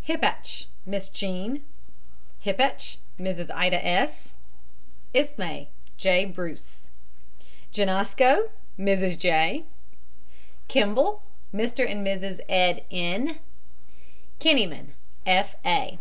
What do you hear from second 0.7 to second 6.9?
MISS JEAN. HIPPACH, MRS. IDA S. ISMAY, J. BRUCE.